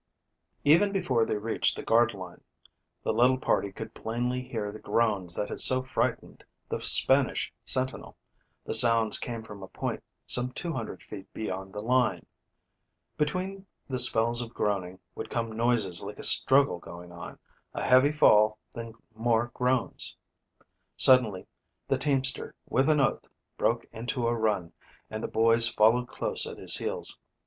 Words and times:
EVEN 0.63 0.91
before 0.91 1.25
they 1.25 1.37
reached 1.37 1.75
the 1.75 1.83
guard 1.83 2.15
line, 2.15 2.41
the 3.03 3.13
little 3.13 3.37
party 3.37 3.71
could 3.71 3.93
plainly 3.93 4.41
hear 4.41 4.71
the 4.71 4.79
groans 4.79 5.35
that 5.35 5.49
had 5.49 5.59
so 5.61 5.83
frightened 5.83 6.43
the 6.67 6.81
Spanish 6.81 7.53
sentinel. 7.63 8.17
The 8.65 8.73
sounds 8.73 9.19
came 9.19 9.43
from 9.43 9.61
a 9.61 9.67
point 9.67 10.01
some 10.25 10.53
two 10.53 10.73
hundred 10.73 11.03
feet 11.03 11.31
beyond 11.35 11.71
the 11.71 11.83
line. 11.83 12.25
Between 13.15 13.67
the 13.87 13.99
spells 13.99 14.41
of 14.41 14.55
groaning 14.55 14.97
would 15.13 15.29
come 15.29 15.55
noises 15.55 16.01
like 16.01 16.17
a 16.17 16.23
struggle 16.23 16.79
going 16.79 17.11
on, 17.11 17.37
a 17.75 17.85
heavy 17.85 18.11
fall, 18.11 18.57
then 18.73 18.95
more 19.13 19.51
groans. 19.53 20.15
Suddenly 20.97 21.45
the 21.87 21.99
teamster 21.99 22.55
with 22.67 22.89
an 22.89 22.99
oath 22.99 23.27
broke 23.55 23.85
into 23.93 24.25
a 24.25 24.33
run 24.33 24.73
and 25.11 25.21
the 25.21 25.27
boys 25.27 25.69
followed 25.69 26.07
close 26.07 26.47
at 26.47 26.57
his 26.57 26.77
heels. 26.77 27.19